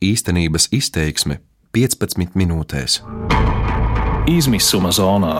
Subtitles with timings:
[0.00, 1.34] Īstenības izteiksme
[1.76, 2.94] 15 minūtēs.
[4.32, 5.34] Izmisuma zonā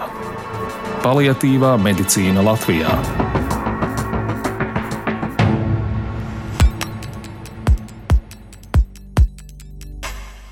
[1.04, 2.92] -paliatīvā medicīna Latvijā.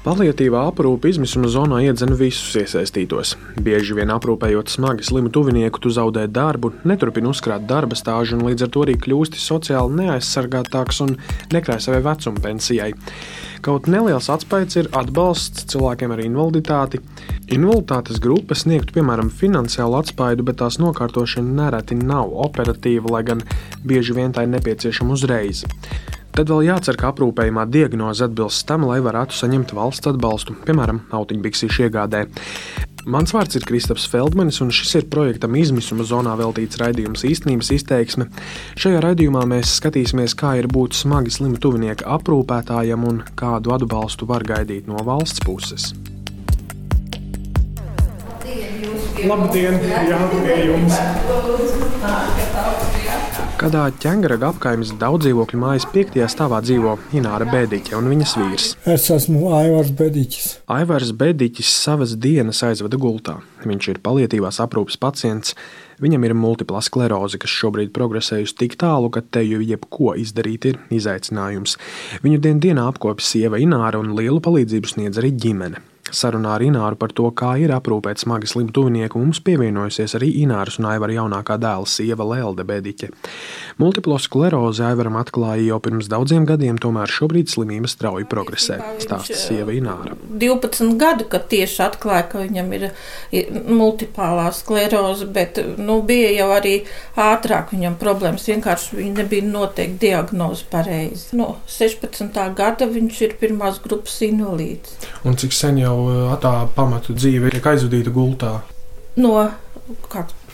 [0.09, 3.34] Paliatīvā aprūpe izmisuma zonā iedzen visus iesaistītos.
[3.61, 8.64] Bieži vien aprūpējot smagi slimu tuvinieku, tu zaudē darbu, neturpini uzkrāt darba stāžu un līdz
[8.64, 11.18] ar to arī kļūsti sociāli neaizsargātāks un
[11.52, 12.95] nekrāj savai vecuma pensijai.
[13.64, 17.00] Kaut neliels atspējs ir atbalsts cilvēkiem ar invaliditāti.
[17.54, 23.43] Invaliditātes grupa sniegtu, piemēram, finansiālu atspēju, bet tās nokārtošana nereti nav operatīva, lai gan
[23.82, 25.64] bieži vien tā ir nepieciešama uzreiz.
[26.39, 31.89] Tad vēl jācer, ka aprūpējumā diagnoze atbilst tam, lai varētu saņemt valsts atbalstu, piemēram, autiņbiksīšu
[31.89, 32.28] iegādē.
[33.08, 38.27] Mans vārds ir Kristaps Feldmanis, un šis ir projektam izmisuma zonā veltīts raidījums īstenības izteiksme.
[38.77, 44.44] Šajā raidījumā mēs skatīsimies, kā ir būt smagi slimu tuvinieka aprūpētājam un kādu atbalstu var
[44.44, 45.94] gaidīt no valsts puses.
[49.25, 51.01] Labdien, jā, pie jums!
[53.59, 58.67] Kādā ķēngaraga apkaimes daudz dzīvokļu mājas piektajā stāvā dzīvo Ināra Bēdiķe un viņas vīrs.
[58.87, 60.47] Es esmu Aivars Bēdiķis.
[60.70, 63.41] Aivars Bēdiķis savas dienas aizvada gultā.
[63.67, 65.59] Viņš ir palietīvās aprūpes pacients.
[65.98, 70.79] Viņam ir multipla skleroze, kas šobrīd progresējusi tik tālu, ka te jau jebko izdarīt ir
[70.95, 71.81] izaicinājums.
[72.23, 75.83] Viņu dien dienā apkopja sieva Ināra un lielu palīdzību sniedz arī ģimene.
[76.14, 80.78] Sarunā ar Ināru par to, kā ir aprūpēt smagi slimu tuvinieku, mums pievienojusies arī Ināras
[80.81, 83.11] un Aivara jaunākā dēla sieva Lelde Bediķe.
[83.78, 89.75] Multiplo sklerozi Aivaram atklāja jau pirms daudziem gadiem, tomēr šobrīd slimība strauji progresē, stāsta sieva
[89.77, 90.17] Ināra.
[90.41, 92.89] 12 gadu, kad tieši atklāja, ka viņam ir
[93.69, 96.75] multipālā skleroze, bet nu, bija jau arī
[97.19, 101.36] ātrāk viņam problēmas, vienkārši viņa nebija noteikti diagnoze pareizi.
[101.39, 102.34] No 16.
[102.59, 104.97] gada viņš ir pirmās grupas invalīds.
[105.29, 108.53] Un cik sen jau jau tā pamatu dzīve tiek aizvadīta gultā?
[109.19, 109.35] No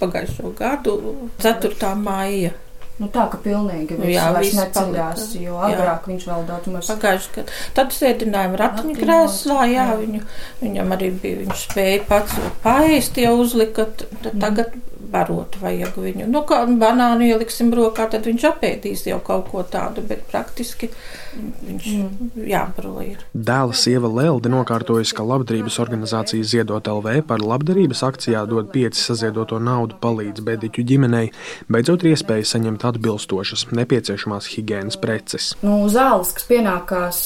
[0.00, 1.00] pagājušo gadu
[1.42, 1.94] 4.
[2.00, 2.54] maija.
[2.94, 6.10] Nu, tā kā pilnīgi viss jā, vairs neceļās, jo agrāk jā.
[6.12, 6.90] viņš vēl daudz maz.
[6.92, 10.20] Pagājuši, kad tad sēdinājām ratiņkrēslā, jā, viņu,
[10.60, 14.44] viņam arī bija, viņš spēja pats paēst, jau uzlika, tad mm.
[14.44, 14.76] tagad
[15.10, 16.28] barot vajag viņu.
[16.30, 20.92] Nu, kā banānu ieliksim brokā, tad viņš apēdīs jau kaut ko tādu, bet praktiski
[21.34, 22.30] viņš mm.
[22.48, 23.22] jābaro ir.
[23.34, 29.58] Dēla sieva Lelde nokārtojas, ka labdarības organizācija Ziedot LV par labdarības akcijā dod pieci saziedoto
[29.62, 31.30] naudu palīdz bēdiķu ģimenei,
[31.72, 35.52] beidzot ir iespēja saņemt atbilstošas nepieciešamās higiēnas preces.
[35.64, 37.20] Nu, zāles, kas pienākās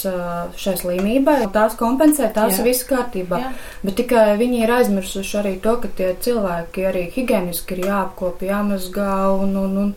[0.59, 3.43] šai slimībai, tās kompensē, tās ir viss kārtībā.
[3.43, 3.55] Jā.
[3.85, 9.17] Bet tikai viņi ir aizmirsuši arī to, ka tie cilvēki arī higiēniski ir jāapkopja, jāmazgā
[9.39, 9.93] un, un, un,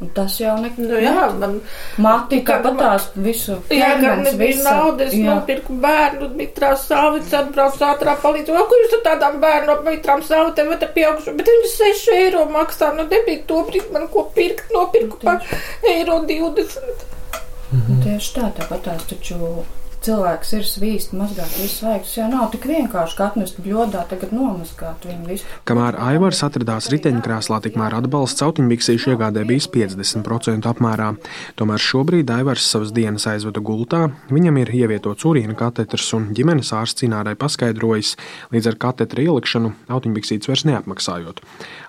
[0.00, 1.54] un tas jau ne, nu, jā, man,
[2.02, 3.56] mati tāpat tās visu.
[3.72, 8.66] Jā, kad nebija naudas, nopirku bērnu, mitrās sāvits, atbrauc ātrā palīdzību.
[8.68, 13.08] Ko jūs tur tādām bērnu mitrām sāvitēm, bet pieaugšu, bet viņi 6 eiro maksā, nu
[13.08, 15.40] nebija to brīdi man ko pirkt, nopirku par
[15.94, 17.06] eiro 20.
[17.72, 18.04] Mhm.
[18.04, 19.40] Tieši tā, tāpat tās taču
[20.06, 22.14] cilvēks ir svīst, mazgāt visus svaigus.
[22.16, 25.48] Jā, nav tik vienkārši atnest bļodā, tagad nomazgāt viņu visu.
[25.68, 31.12] Kamēr Aivars atradās riteņkrēslā, tikmēr atbalsts autiņbiksīšu iegādē bijis 50% apmērā.
[31.58, 37.02] Tomēr šobrīd Aivars savas dienas aizvada gultā, viņam ir ievietots urīna katetrs un ģimenes ārsts
[37.02, 38.14] cinārai paskaidrojis,
[38.54, 41.42] līdz ar katetra ielikšanu autiņbiksītes vairs neapmaksājot.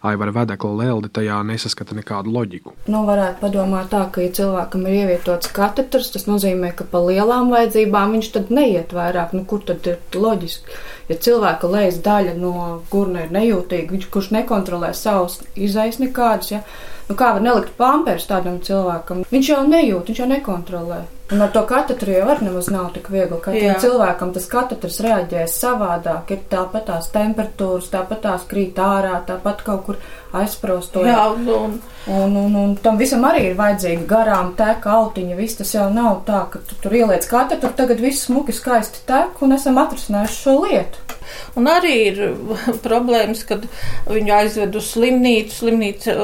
[0.07, 2.73] Aivara vedekla Lelde tajā nesaskata nekādu loģiku.
[2.91, 7.51] Nu, varētu padomāt tā, ka, ja cilvēkam ir ievietots katetrs, tas nozīmē, ka pa lielām
[7.53, 9.33] vajadzībām tiešām viņš tad neiet vairāk.
[9.33, 10.71] Nu, kur tad ir loģiski?
[11.09, 16.61] Ja cilvēka lejas daļa no gurna ir nejūtīga, viņš kurš nekontrolē savus izaisa nekādus, ja?
[17.09, 19.23] Nu, kā var nelikt pampers tādam cilvēkam?
[19.31, 21.03] Viņš jau nejūt, viņš jau nekontrolē.
[21.31, 23.35] Un ar to katetru jau arī nemaz nav tik viegli.
[23.43, 26.31] Katram cilvēkam tas katetrs reaģēs savādāk.
[26.31, 29.99] Ir tāpat tās temperatūras, tāpat tās krīt ārā, tāpat kaut kur
[30.39, 31.03] aizprostot.
[31.03, 31.75] Jā, un,
[32.07, 35.35] un, un, un tam visam arī ir vajadzīga garām teka autiņa.
[35.41, 39.43] Viss tas jau nav tā, ka tu tur ieliec katetru, tagad viss smuki skaisti tek
[39.43, 41.16] un esam atrisinājuši šo lietu.
[41.57, 42.21] Un arī ir
[42.87, 43.65] problēmas, kad
[44.09, 45.55] viņu aizved uz slimnīcu.
[45.57, 46.15] Slimnīca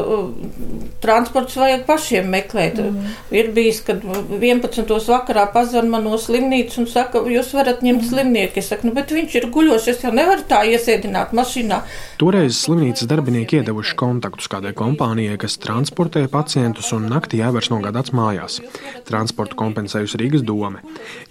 [1.03, 2.79] transports vajag pašiem meklēt.
[2.79, 3.13] Mm.
[3.35, 4.85] Ir bijis, kad 11.
[5.09, 8.09] vakarā pazvan man no slimnīcas un saka, jūs varat ņemt mm.
[8.11, 8.61] slimnieku.
[8.61, 11.81] Es saku, nu, bet viņš ir guļošs, es jau nevaru tā iesēdināt mašīnā.
[12.21, 18.59] Toreiz slimnīcas darbinieki iedevuši kontaktus kādai kompānijai, kas transportē pacientus un naktī jāvērs nogādāts mājās.
[19.07, 20.83] Transportu kompensējusi Rīgas doma.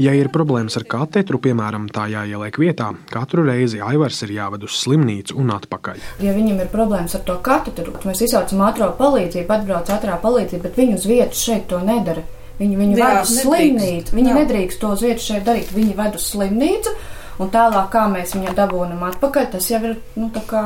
[0.03, 4.65] Ja ir problēmas ar katetru, piemēram, tā jāieliek vietā, katru reizi reizi Aivars ir jāved
[4.67, 6.03] uz slimnīcu un atpakaļ.
[6.25, 10.67] Ja viņam ir problēmas ar to katru, tad mēs izsaucam ātrā palīdzību, atbrauc ātrā palīdzība,
[10.67, 12.25] bet viņi uz vietas šeit to nedara.
[12.59, 13.47] Viņi viņu Jā, ved uz nedrīkst.
[13.47, 14.15] slimnīcu.
[14.19, 14.39] Viņi Jā.
[14.43, 15.71] nedrīkst to uz vietas šeit darīt.
[15.75, 16.95] Viņi ved uz slimnīcu,
[17.43, 20.65] un tālāk, kā mēs viņu dabūnam atpakaļ, tas jau ir nu, tā kā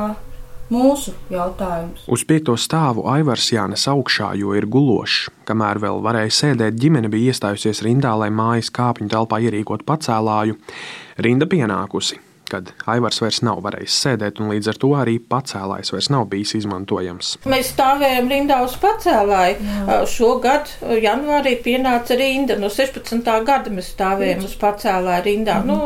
[0.69, 2.03] mūsu jautājums.
[2.11, 5.29] Uz piekto stāvu Aivars jānes augšā, jo ir gulošs.
[5.47, 10.57] Kamēr vēl varēja sēdēt, ģimene bija iestājusies rindā, lai mājas kāpņu telpā ierīkot pacēlāju.
[11.23, 12.19] Rinda pienākusi,
[12.51, 16.55] kad Aivars vairs nav varējis sēdēt, un līdz ar to arī pacēlājs vairs nav bijis
[16.61, 17.33] izmantojams.
[17.49, 19.73] Mēs stāvējām rindā uz pacēlāju.
[20.11, 20.71] Šogad,
[21.03, 22.59] janvārī, pienāca rinda.
[22.61, 23.33] No 16.
[23.47, 25.59] gada mēs stāvējām uz pacēlāju rindā.
[25.67, 25.79] Nu,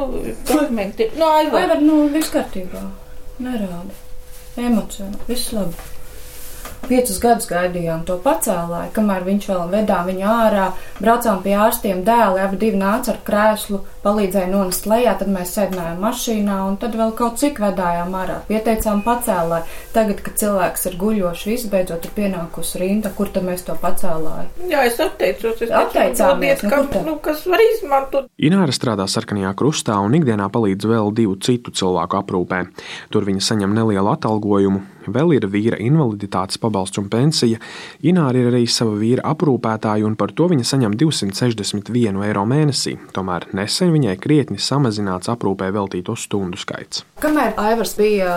[0.50, 1.12] dokumenti.
[1.18, 2.86] Nu, Vai Aivar, var, nu, viss kārtībā?
[3.42, 3.98] Nerāda.
[4.60, 5.92] Emocionāli, viss labi.
[6.82, 10.66] Piecus gadus gaidījām to pacēlāju, kamēr viņš vēl vedām viņu ārā,
[10.98, 16.02] braucām pie ārstiem, dēli abi divi nāca ar krēslu, palīdzēja nonest lejā, tad mēs sēdinājām
[16.02, 18.40] mašīnā un tad vēl kaut cik vedājām ārā.
[18.50, 19.68] Pieteicām pacēlāju.
[19.96, 24.70] Tagad, kad cilvēks ir guļošs, visbeidzot ir pienākusi rinda, kur tad mēs to pacēlāju.
[24.72, 25.62] jā, es atteicos.
[25.62, 28.32] Es Atteicāmies, teicu, nu, ka, nu, kas var izmantot.
[28.42, 32.64] Ināra strādā sarkanajā krustā un ikdienā palīdz vēl divu citu cilvēku aprūpē.
[33.14, 34.82] Tur viņa saņem nelielu atalgojumu.
[35.10, 37.58] Vēl ir vīra invaliditātes pabalsts un pensija.
[38.06, 42.98] Ināra ir arī sava vīra aprūpētāja, un par to viņa saņem 261 eiro mēnesī.
[43.16, 47.06] Tomēr nesen viņai krietni samazināts aprūpē veltīto stundu skaits.
[47.22, 48.32] Kamēr Aivars bija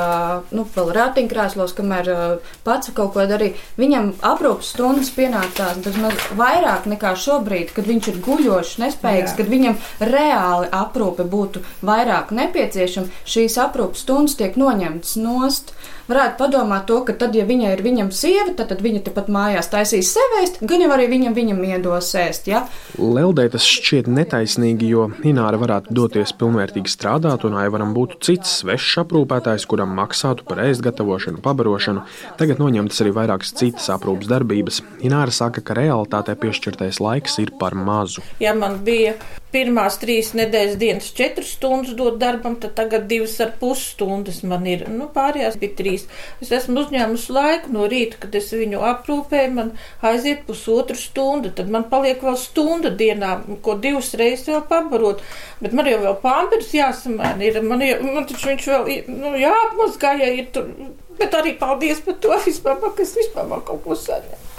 [0.54, 6.88] nu, vēl ratiņkrēslos, kamēr uh, pats kaut ko darīja, viņam aprūpas stundas pienācās bezmaz vairāk
[6.90, 9.38] nekā šobrīd, kad viņš ir guļošs, nespējīgs, Jā.
[9.40, 13.24] kad viņam reāli aprūpe būtu vairāk nepieciešama.
[13.28, 15.74] Šīs aprūpas stundas tiek noņemtas nost.
[16.04, 19.70] Varētu padomāt to, ka tad, ja viņai ir viņam sieva, tad, tad viņa tepat mājās
[19.72, 22.50] taisīs sevēst, gan jau arī viņam, viņam iedos ēst.
[22.50, 22.66] Ja?
[23.00, 25.06] Leldē tas šķiet netaisnīgi, jo
[25.44, 30.80] Ināra varētu doties pilnvērtīgi strādāt, un Aivaram būtu cits svešs aprūpētājs, kuram maksātu par ēst
[30.86, 32.06] gatavošanu, pabarošanu.
[32.40, 34.80] Tagad noņemtas arī vairākas citas aprūpas darbības.
[35.04, 38.24] Ināra saka, ka realitātē piešķirtais laiks ir par mazu.
[38.40, 39.18] Ja man bija
[39.54, 44.66] pirmās trīs nedēļas dienas četras stundas dot darbam, tad tagad divas ar pus stundas man
[44.70, 44.84] ir.
[44.90, 46.06] Nu, pārējās bija trīs.
[46.42, 49.72] Es esmu uzņēmusi laiku no rīta, kad es viņu aprūpēju, man
[50.04, 55.22] aiziet pusotru stundu, tad man paliek vēl stunda dienā, ko divas reizes vēl pabarot.
[55.62, 60.16] Bet man jau vēl pāmpers jāsamēna ir, man, jau, man taču viņš vēl, nu, jāapmazgā,
[60.24, 60.72] ja ir tur.
[61.14, 64.53] Bet arī paldies par to vispār, ka es vispār kaut ko saņemu.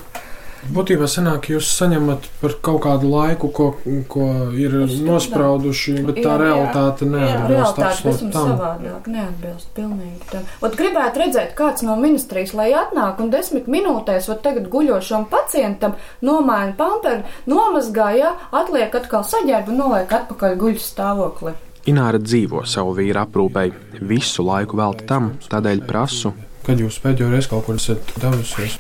[0.66, 3.68] Būtībā sanāk, jūs saņemat par kaut kādu laiku, ko,
[4.10, 4.26] ko
[4.58, 4.74] ir
[5.06, 8.50] nosprauduši, bet tā Jā, realitāte neatbilst Realitāte absolūti visam tam.
[8.50, 10.48] savādāk, neatbilst pilnīgi tam.
[10.66, 15.94] Ot gribētu redzēt, kāds no ministrijas, lai atnāk un desmit minūtēs, ot tagad guļošam pacientam
[16.26, 21.54] nomaina pamperu, nomazgāja, atliek atkal saģērbu un noliek atpakaļ guļas stāvokli.
[21.86, 23.70] Ināra dzīvo savu vīru aprūpei,
[24.02, 26.34] visu laiku velta tam, tādēļ prasu.
[26.66, 28.80] Kad jūs pēdējo reizi kaut kur esat devusies?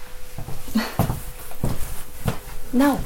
[2.75, 2.97] Nav.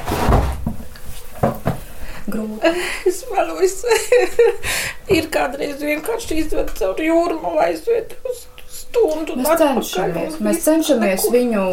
[2.29, 2.73] Grūti.
[3.09, 3.79] Es melojos.
[5.17, 9.33] ir kādreiz vienkārši izved caur jūru, aizved uz stundu.
[9.37, 11.33] un Mēs cenšamies, mēs cenšamies neko.
[11.35, 11.65] viņu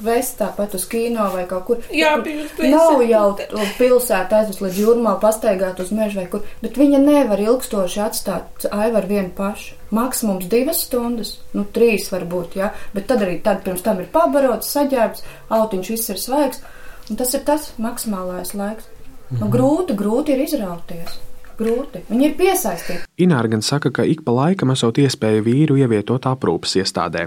[0.00, 1.82] vest tāpat uz kino vai kaut kur.
[1.92, 3.08] Jā, uz Nav pilsētu.
[3.10, 8.00] jau to pilsētu aizvest līdz jūrmā, pastaigāt uz mežu vai kur, bet viņa nevar ilgstoši
[8.06, 9.76] atstāt aivaru vienu pašu.
[9.94, 14.70] Maksimums divas stundas, nu trīs varbūt, jā, bet tad arī tad pirms tam ir pabarots,
[14.72, 15.24] saģērbs,
[15.58, 16.62] autiņš viss ir svaigs,
[17.10, 18.88] un tas ir tas maksimālais laiks.
[19.30, 21.18] Nu, grūti, grūti ir izrauties.
[21.60, 22.00] Grūti.
[22.08, 23.02] Viņi ir piesaistīti.
[23.20, 27.26] Ināra gan saka, ka ik pa laikam esot iespēja vīru ievietot aprūpas iestādē.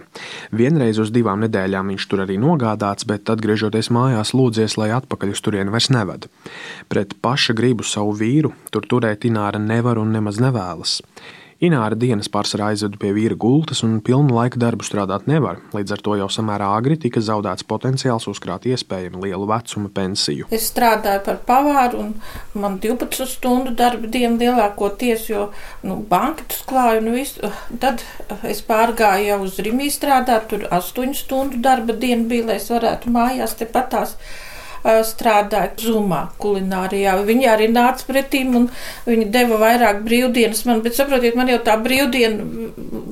[0.50, 5.44] Vienreiz uz divām nedēļām viņš tur arī nogādāts, bet atgriežoties mājās lūdzies, lai atpakaļ uz
[5.46, 6.26] turieni vairs neved.
[6.90, 10.98] Pret paša gribu savu vīru tur turēt Ināra nevar un nemaz nevēlas.
[11.64, 16.02] Ināra dienas pārsvarā aizvedu pie vīra gultas un pilnu laika darbu strādāt nevar, līdz ar
[16.04, 20.50] to jau samērā agri tika zaudēts potenciāls uzkrāt iespējami lielu vecuma pensiju.
[20.52, 25.46] Es strādāju par pavāru, un man 12 stundu darba diena lielākoties, jo
[25.88, 27.54] nu, banketus klāju un visu.
[27.80, 28.04] Tad
[28.52, 33.16] es pārgāju jau uz Rimī strādāt, tur 8 stundu darba diena bija, lai es varētu
[33.16, 34.53] mājās tepatās ā,
[34.84, 37.16] strādāt zumā, kulinārijā.
[37.28, 38.68] Viņi arī nāca pretīm un
[39.06, 42.44] viņi deva vairāk brīvdienas man, bet saprotiet, man jau tā brīvdiena,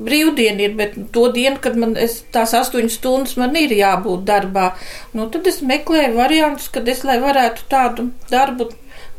[0.06, 4.72] brīvdiena ir, bet to dienu, kad man es, tās astoņas stundas man ir jābūt darbā,
[5.16, 8.68] nu tad es meklēju variantus, kad es, lai varētu tādu darbu,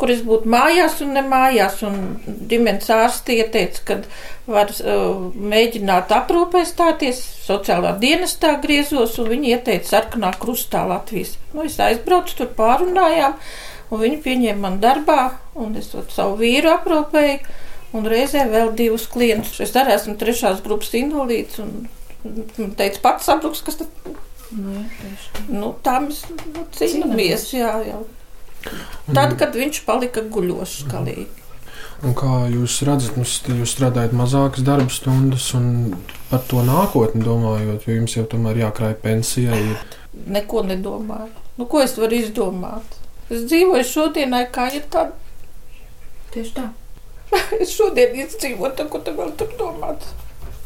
[0.01, 1.97] kur es būtu mājās un ne mājās, un
[2.50, 4.07] ģimenes ārsti ieteica, kad
[4.50, 11.38] var uh, mēģināt aprūpē stāties, sociālā dienestā griezos, un viņi ieteica sarkanā krustā Latvijas.
[11.53, 13.38] Nu, es aizbraucu, tur pārunājām,
[13.91, 15.21] un viņi pieņēma man darbā,
[15.55, 17.59] un es savu vīru aprūpēju,
[17.93, 19.59] un reizē vēl divus klientus.
[19.63, 21.85] Es arī esmu trešās grupas invalīds, un
[22.23, 24.12] un teica, pats sabruks, kas tad.
[25.50, 28.01] Nu, tā mēs nu, cīnāmies, jā, jā.
[29.13, 31.43] Tad, kad viņš palika guļošs galīgi.
[32.03, 35.93] Un kā jūs redzat, nu, jūs strādājat mazākas darba stundas un
[36.27, 39.62] par to nākotni domājot, jo jums jau tomēr jākrāj pensijai.
[40.36, 41.32] Neko nedomāju.
[41.60, 42.98] Nu, ko es varu izdomāt?
[43.32, 45.15] Es dzīvoju šodienai, kā ir tāda.
[46.34, 46.67] Tieši tā.
[47.62, 50.03] es šodien izdzīvoju, ko tu vēl tur domāt.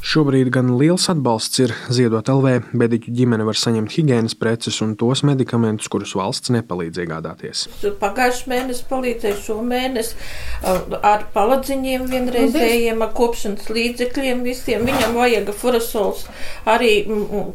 [0.07, 5.19] Šobrīd gan liels atbalsts ir ziedot LV, bediķu ģimene var saņemt higiēnas preces un tos
[5.27, 7.65] medikamentus, kurus valsts nepalīdz iegādāties.
[7.99, 10.15] Pagājušajā mēnesī palīdzēju šo mēnesi
[10.63, 14.87] ar paladziņiem vienreizējiem, ar kopšanas līdzekļiem visiem.
[14.87, 16.23] Viņam vajag furasols
[16.71, 16.93] arī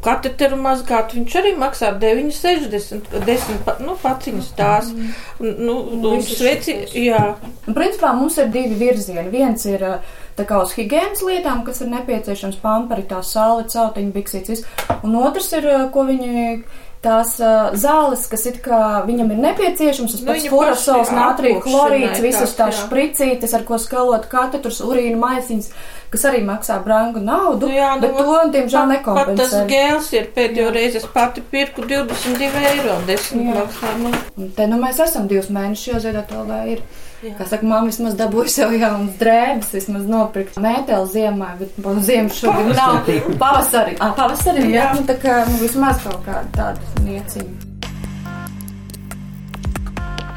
[0.04, 1.16] kateteru mazgāt.
[1.16, 4.92] Viņš arī maksā 9,60, 10 nu, paciņas tās.
[5.40, 7.30] Nu, nu, sveci, jā.
[7.64, 9.30] Principā mums ir divi virzieni.
[9.32, 14.14] Viens ir uh, tā kā uz higiēnas lietām, kas ir nepieciešams pampari, tā sāli, cautiņu,
[14.14, 14.64] biksītis.
[15.02, 16.56] Un otrs ir, ko viņi
[17.02, 22.22] tās uh, zāles, kas it kā viņam ir nepieciešams, tas nu, pats furasols, natrija chlorīds,
[22.22, 25.70] visas tās špricītes, ar ko skalot katetrus, urīnu maisiņas,
[26.14, 29.34] kas arī maksā brangu naudu, nu, jā, nu, bet to, diemžēl, nekompensē.
[29.34, 33.96] Pat tas gēls ir pēdējo reizi, es pati pirku 22 eiro, 10 maksā.
[34.02, 34.12] Nu.
[34.38, 36.86] Un te nu mēs esam divus mēnešus, jo ziedot vēl ir.
[37.22, 37.36] Jā.
[37.38, 42.40] Kā saka, mamma vismaz dabūja sev jaunas drēbes, vismaz nopirkt mēteli ziemā, bet no ziemas
[42.42, 43.12] šobrīd nav.
[43.38, 47.71] Pavasarī, ah, pavasarī, jā, nu tā kā nu, vismaz kaut kāda tāda nieciņa.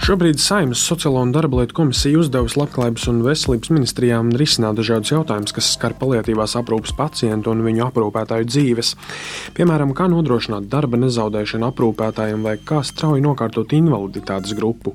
[0.05, 5.53] Šobrīd Saimnes Sociālo un darba lietu komisija uzdevusi Labklājības un veselības ministrijām risināt dažādus jautājumus,
[5.57, 8.91] kas skar paliatīvās aprūpes pacientu un viņu aprūpētāju dzīves.
[9.57, 14.93] Piemēram, kā nodrošināt darba nezaudēšanu aprūpētājiem vai kā strauji nokārtot invaliditātes grupu.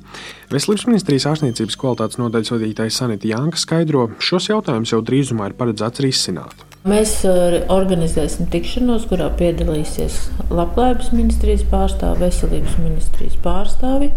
[0.54, 6.06] Veselības ministrijas ārstniecības kvalitātes nodaļas vadītājs Sanita Janka skaidro, šos jautājumus jau drīzumā ir paredzēts
[6.06, 6.62] risināt.
[6.86, 10.22] Mēs uh, organizēsim tikšanos, kurā piedalīsies
[10.54, 14.14] Labklājības ministrijas pārstāvi, veselības ministrijas pārstāvi.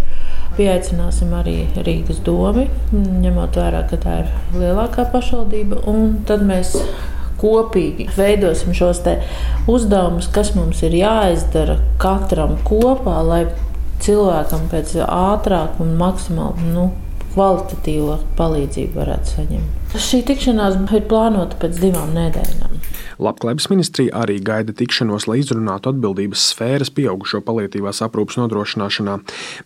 [0.57, 1.55] Pieaicināsim arī
[1.85, 5.81] Rīgas domu, ņemot vērā, ka tā ir lielākā pašvaldība.
[6.29, 6.75] Tad mēs
[7.41, 9.01] kopīgi veidosim šos
[9.67, 13.43] uzdevumus, kas mums ir jāizdara katram kopā, lai
[14.03, 16.89] cilvēkam pēc ātrāk un maksimāli nu,
[17.33, 19.82] kvalitatīvu palīdzību varētu saņemt.
[19.93, 22.79] Šī tikšanās ir plānota pēc divām nedēļām.
[23.21, 29.19] Labklājības ministrija arī gaida tikšanos, lai izrunātu atbildības sfēras pieaugušo palietīvās aprūpas nodrošināšanā.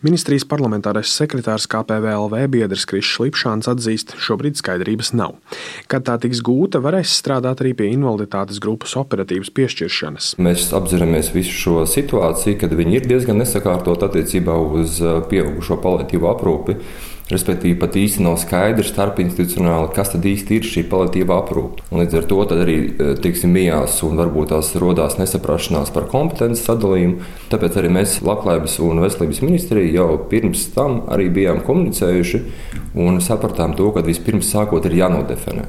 [0.04, 5.38] Ministrijas parlamentārais sekretārs KPVLV biedrs Krišs Lipšāns atzīst, šobrīd skaidrības nav.
[5.88, 10.34] Kad tā tiks gūta, varēs strādāt arī pie invaliditātes grupas operatīvas piešķiršanas.
[10.44, 16.36] Mēs apzināmies visu šo situāciju, kad viņi ir diezgan nesakārtot attiecībā uz uh, pieaugušo palietīvo
[16.36, 16.82] aprūpi.
[17.28, 21.84] Respektīvi, pat īsti nav skaidrs starp institucionāli, kas tad īsti ir šī paliatīva aprūpe.
[21.92, 26.64] Un līdz ar to arī e, tiksim, mijās un varbūt tās rodās nesaprašanās par kompetences
[26.64, 27.20] sadalījumu.
[27.52, 32.42] Tāpēc arī mēs Labklājības un veselības ministrija jau pirms tam arī bijām komunicējuši
[33.04, 35.68] un sapratām to, ka vispirms sākot ir jānodefinē,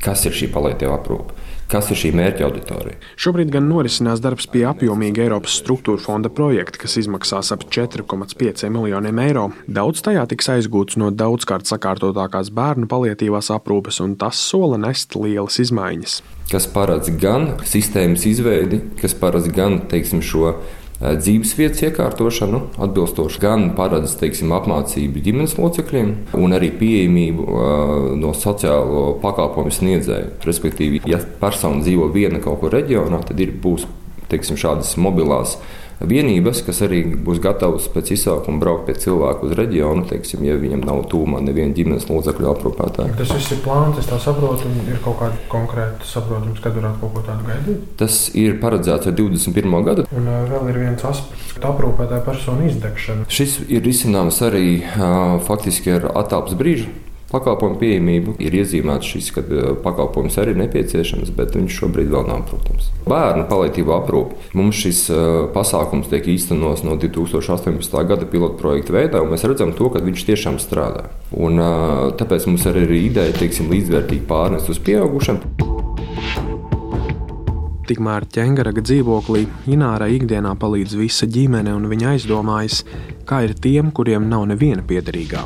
[0.00, 1.41] kas ir šī paliatīva aprūpe
[1.72, 2.98] kas ir šī mērķa auditorija.
[3.20, 9.22] Šobrīd gan norisinās darbs pie apjomīga Eiropas struktūra fonda projekta, kas izmaksās ap 4,5 miljoniem
[9.24, 9.46] eiro.
[9.66, 15.58] Daudz tajā tiks aizgūts no daudzkārt sakārtotākās bērnu palietīvās aprūpes, un tas sola nest lielas
[15.64, 16.20] izmaiņas.
[16.52, 20.58] Kas paredz gan sistēmas izveidi, kas paredz gan teiksim, šo
[21.02, 27.46] dzīves vietas iekārtošanu, atbilstoši gan paredz teiksim, apmācību ģimenes locekļiem, gan arī pieejamību
[28.22, 30.36] no sociālo pakalpojumu sniedzēju.
[30.46, 33.88] Respektīvi, ja persona dzīvo viena kaut kur reģionā, tad ir būs
[34.32, 35.58] teiksim, šādas mobilās
[36.08, 40.84] vienības, kas arī būs gatavas pēc izsaukuma braukt pie cilvēku uz reģionu, teiksim, ja viņam
[40.86, 43.16] nav tūmā neviena ģimenes locekļu aprūpētāja.
[43.18, 47.02] Tas viss ir plāns, es tā saprotu, un ir kaut kāda konkrēta saprotams, kad varētu
[47.04, 47.86] kaut ko tādu gaidīt.
[48.00, 49.78] Tas ir paredzēts ar 21.
[49.86, 50.08] gadu.
[50.16, 53.28] Un vēl ir viens aspekts- aprūpētāja personu izdegšana.
[53.28, 54.82] Šis ir risināms arī
[55.46, 56.90] faktiski ar attālpas brīžu
[57.32, 58.36] pakalpojumu pieejamību.
[58.42, 62.90] Ir iezīmēts šis, ka eh, pakalpojums arī ir nepieciešams, bet viņš šobrīd vēl nav, protams.
[63.08, 64.38] Bērnu palīdzību aprūpe.
[64.58, 65.22] Mums šis uh,
[65.54, 67.98] pasākums tiek īstenots no 2018.
[68.08, 71.08] gada pilotu projekta veidā, un mēs redzam to, ka viņš tiešām strādā.
[71.32, 75.42] Un, uh, tāpēc mums arī ir ideja, teiksim, līdzvērtīgi pārnest uz pieaugušiem.
[77.82, 79.42] Tikmēr ķēngaraga dzīvoklī
[79.74, 82.84] Inārai ikdienā palīdz visa ģimene, un viņa aizdomājas,
[83.26, 85.42] kā ir tiem, kuriem nav neviena piederīgā.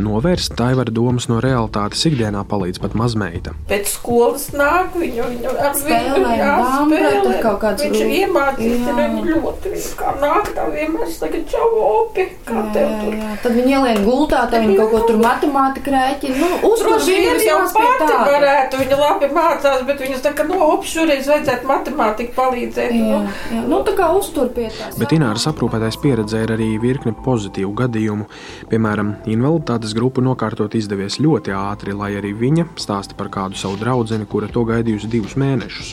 [0.00, 3.52] Novērst Taivara domas no realitātes ikdienā palīdz pat mazmeita.
[3.70, 7.22] Pēc skolas nāk viņu, viņu ar Spēlē, jā, dambra, spēlē.
[7.26, 8.94] tad kaut kāds Viņš rū- iemācīs, Jā.
[9.00, 13.14] viņu ļoti, viņš kā nāk tā vienmēr saka, čau, opi, kā Jā, tev tur.
[13.20, 13.30] jā.
[13.42, 16.36] Tad viņi ielien gultā, tad viņi kaut ko tur matemātiku rēķina.
[16.40, 20.58] Nu, uztur Droši viņu vien jau pati varētu, viņa labi mācās, bet viņa saka, no,
[20.74, 22.90] op, šoreiz vajadzētu matemātiku palīdzēt.
[22.90, 23.62] Jā, Nu, jā.
[23.68, 24.90] Nu, tā kā uztur pie tā.
[24.98, 28.26] Bet Ināras aprūpētais pieredzē ir arī virkne pozitīvu gadījumu.
[28.70, 34.18] Piemēram, invaliditātes grupu nokārtot izdevies ļoti ātri, lai arī viņa stāsta par kādu savu draugu,
[34.30, 35.92] kura to gaidījusi divus mēnešus.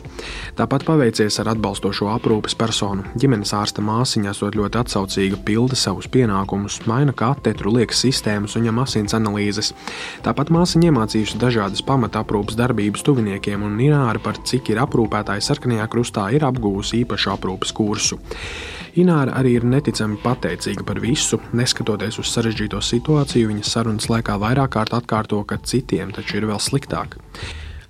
[0.57, 3.03] Tāpat paveicies ar atbalstošo aprūpes personu.
[3.19, 8.81] Ģimenes ārsta māsiņa esot ļoti atsaucīga, pilda savus pienākumus, maina katetru, liekas sistēmas un ņem
[8.83, 9.73] asins analīzes.
[10.25, 15.85] Tāpat māsiņa iemācījusi dažādas pamata aprūpes darbības tuviniekiem, un Ināra par cik ir aprūpētāja sarkanajā
[15.91, 18.19] krustā ir apgūusi īpašu aprūpes kursu.
[18.97, 23.51] Ināra arī ir neticami pateicīga par visu, neskatoties uz sarežģīto situāciju.
[23.51, 27.19] Viņa sarunas laikā vairāk kārt atkārto, ka citiem taču ir vēl sliktāk.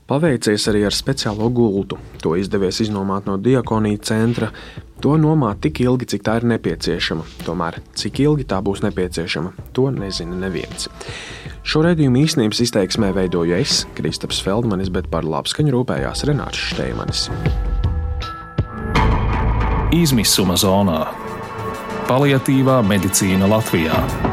[0.08, 1.98] Paveicies arī ar speciālo gultu.
[2.24, 4.52] To izdevies iznomāt no diakonija centra.
[5.04, 7.24] To nomāt tik ilgi, cik tā ir nepieciešama.
[7.48, 10.88] Tomēr, cik ilgi tā būs nepieciešama, to nezina neviens.
[11.68, 17.28] Šo redzējumu īstenības izteiksmē veidoju es, Kristaps Feldmanis, bet par labskaņu rūpējās Renāts Šteimanis.
[19.98, 21.00] Izmisuma zonā-
[22.10, 24.27] paliatīvā medicīna Latvijā.